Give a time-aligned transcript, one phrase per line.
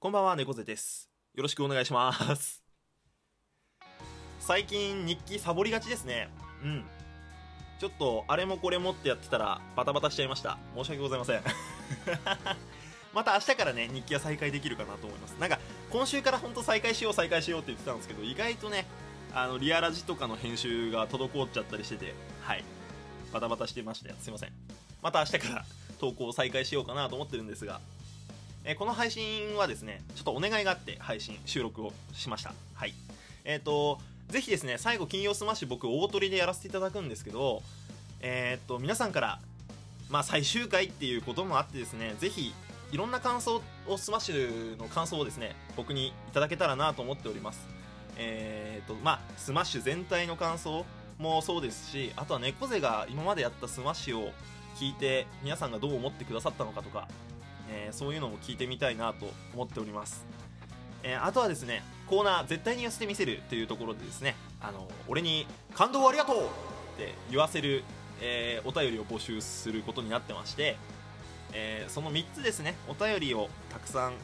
[0.00, 1.10] こんばんは、猫背です。
[1.34, 2.62] よろしくお願いします。
[4.38, 6.28] 最近日記サボりがちですね。
[6.62, 6.84] うん。
[7.80, 10.56] ちょっと、あれもこれもってやってたら、バタバタしちゃいました。
[10.76, 11.42] 申し訳ございません。
[13.12, 15.32] また明日からね、日記は再開できるかなと思います。
[15.32, 15.58] なんか、
[15.90, 18.86] 今週から本当再開しよう、再開しようって言ってたんですけど、意外とね、
[19.34, 22.64] あの、リアラジとかの編集が滞っちゃったりしてて、はい。
[23.32, 24.14] バタバタしてましたよ。
[24.20, 24.52] すいません。
[25.02, 25.66] また明日から
[25.98, 27.80] 投稿を再開しようかなと思ってるんですが、
[28.70, 32.52] えこの配信はですね、ちょっとお願いがあって配信、収録をしました。
[32.74, 32.92] はい。
[33.46, 37.62] えっ、と、ぜひですね、最後、金曜スマッシュ僕、大トリでやらせていただくんですけど、
[38.20, 39.38] えっ、と、皆さんから、
[40.10, 42.52] まあ、最終回っていうこともあってですね、ぜひ、
[42.92, 47.66] いろんな感想を、スマッシュの感想をですね、僕にいただけたらなと思っております。
[48.18, 50.84] えっ、と、まあ、スマッシュ全体の感想
[51.18, 54.32] もそうですし、あとは猫背が今までやったスマッシュを
[54.76, 57.08] 聞いて、皆さんがどう思ってくださったのかとか、
[57.70, 60.24] えーそういうのも聞いてみたいなと思っております、
[61.02, 66.40] えーあとはですねコーナー絶対に寄せてみせるというところでですねあの俺に感動をありがとうっ
[66.96, 67.84] て言わせる、
[68.20, 70.76] えーお便りを募集することになってまして、
[71.52, 74.14] えその3つですねお便りをたくさん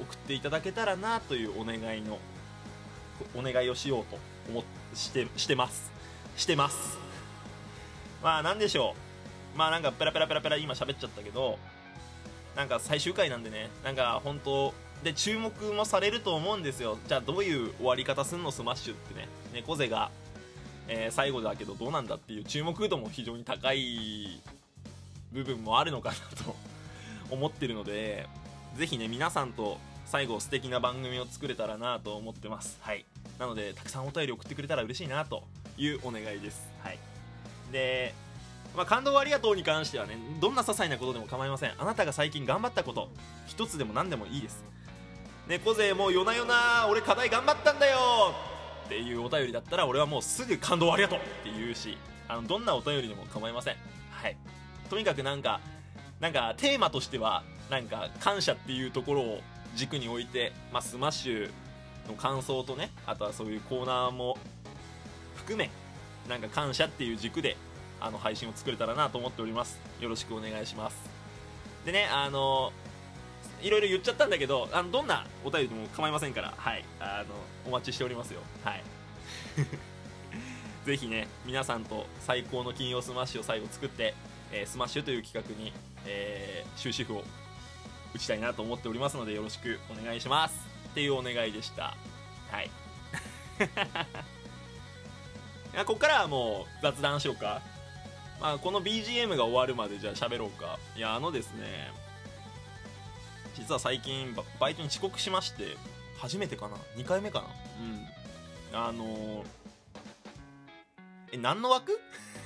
[0.00, 2.18] 送っていただけたらなというお願いの
[3.34, 4.64] お願いをしようと思
[4.94, 5.90] してしてます。
[6.36, 6.98] してます。
[8.22, 8.94] まあなんでしょ
[9.54, 9.58] う。
[9.58, 11.58] まあなんかペラペラペラペラ今喋っちゃったけど
[12.56, 16.98] なんか最終回なんでねなんか本当で注目もされると思うんですよ。
[17.06, 19.28] じゃあどういう終わり方すんのスマッシュってね。
[19.52, 20.10] 猫背が、
[20.88, 24.40] えー最後だけどどうなんだっていう注目度も非常に高い
[25.32, 26.56] 部分もあるのかなと
[27.30, 28.26] 思ってるので
[28.76, 32.78] ぜひね皆さんと最後素敵な番組を作れたらなと思ってます。
[32.80, 33.04] はい。
[33.38, 35.42] なのでたくさんお便り送ってくれたら嬉しいなと
[35.76, 36.66] いうお願いです。
[36.82, 36.98] はい。
[37.72, 38.14] で
[38.76, 41.72] まあ、感動ありがとうに関してはねどんな些細なことでも構いません。
[41.78, 43.08] あなたが最近頑張ったこと
[43.46, 44.64] 一つでも何でもいいです。
[45.46, 47.98] 猫背もう夜な夜な俺課題頑張ったんだよ
[48.86, 53.76] っていうお便りだったら俺はもうすぐ感動ありがとうって言うしあのどんなお便りでも構いません。
[54.10, 54.36] はい。
[54.90, 55.60] とにかくなんか
[56.20, 59.40] なんかテーマとしてはなんか感謝っていうところを
[59.74, 61.50] 軸に置いて、まあ、スマッシュ
[62.08, 64.38] の感想とねあとはそういうコーナーも
[65.36, 65.70] 含め
[66.28, 67.56] なんか感謝っていう軸で
[68.04, 69.80] あの配信を作れたらなと思っております。
[70.00, 70.96] よろしくお願いします。
[71.86, 72.72] でねあの
[73.62, 77.34] いろいろ言っちゃったんだけどあのどんなお便りでも構いませんからはいあの
[77.66, 78.40] お待ちしておりますよ。
[78.62, 78.82] はい。
[80.84, 84.14] ぜひね皆さんと最高の金曜スマッシュを最後作って、
[84.52, 85.72] えースマッシュという企画に、
[86.04, 87.24] えー終止符を
[88.14, 90.54] 打ちたいなと思っておりますのでよろしくお願いします。
[90.90, 91.96] っていうお願いでした。
[92.50, 92.66] はい。
[95.74, 97.60] いここからはもう雑談しようか。
[98.40, 100.78] まあ、この BGM が終わるまでじゃあ喋ろうか。
[100.96, 101.90] いやあのですね
[103.56, 105.76] 実は最近バ、バイトに遅刻しまして
[106.18, 107.46] 初めてかな？2回目かな？
[108.72, 108.78] うん。
[108.86, 109.44] あのー
[111.32, 111.98] え何の枠？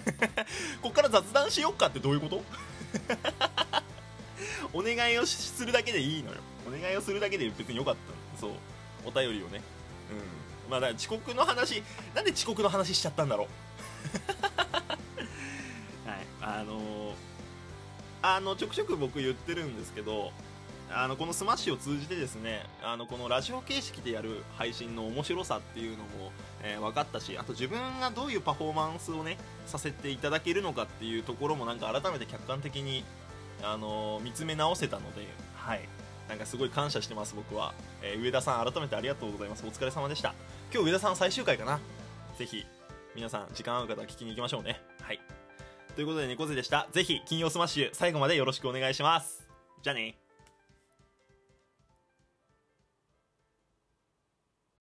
[0.83, 2.43] こっから雑談しよっかってどういうこと？
[4.73, 6.39] お願いをしするだけでいいのよ。
[6.67, 7.97] お願いをするだけで別によかっ
[8.39, 8.53] たの。
[8.53, 8.61] そう。
[9.07, 9.63] お便りをね。
[10.67, 10.71] うん。
[10.71, 11.83] まあだから遅刻の話
[12.15, 13.49] なんで遅刻の話しちゃったんだろう？
[14.61, 14.68] はい、
[16.57, 17.15] あのー
[18.21, 20.33] あのちょくちょく僕言ってるんですけど
[20.91, 26.33] あのこのスマッシュを通じてですねあのこのラジオ形式でやる配信の面白さっていうのも、
[26.65, 29.37] えー分かったしあと自分がどういうパフォーマンスをね
[29.67, 33.05] させていただけるのかっていうところもなんか改めて客観的に、
[33.63, 35.81] あのー見つめ直せたので、はい、
[36.29, 37.73] なんかすごい感謝してます僕は、
[38.03, 39.65] えー上田さん改めてありがとうございます。
[39.65, 40.35] お疲れ様でした。
[40.75, 41.79] 今日上田さん最終回かな。
[42.37, 42.65] ぜひ
[43.15, 44.81] 皆さん時間合う方は聞きに行きましょうね。
[45.03, 45.21] はい
[45.99, 46.87] ということで猫背でした。
[46.93, 49.49] ぜひ金曜スマッシュ最後までよろしくお願いします。
[49.83, 50.28] じゃあね。